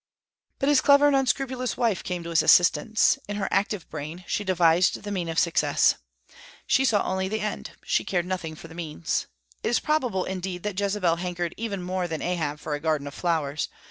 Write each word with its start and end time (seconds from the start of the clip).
But 0.57 0.67
his 0.67 0.81
clever 0.81 1.05
and 1.05 1.15
unscrupulous 1.15 1.77
wife 1.77 2.03
came 2.03 2.23
to 2.23 2.31
his 2.31 2.41
assistance. 2.41 3.19
In 3.27 3.35
her 3.35 3.47
active 3.51 3.87
brain 3.91 4.23
she 4.27 4.43
devised 4.43 5.03
the 5.03 5.11
means 5.11 5.29
of 5.29 5.37
success. 5.37 5.93
She 6.65 6.85
saw 6.85 7.03
only 7.03 7.27
the 7.27 7.41
end; 7.41 7.73
she 7.83 8.03
cared 8.03 8.25
nothing 8.25 8.55
for 8.55 8.67
the 8.67 8.73
means. 8.73 9.27
It 9.61 9.69
is 9.69 9.79
probable, 9.79 10.25
indeed, 10.25 10.63
that 10.63 10.79
Jezebel 10.79 11.17
hankered 11.17 11.53
even 11.55 11.83
more 11.83 12.07
than 12.07 12.23
Ahab 12.23 12.59
for 12.59 12.73
a 12.73 12.79
garden 12.79 13.05
of 13.05 13.13
flowers. 13.13 13.69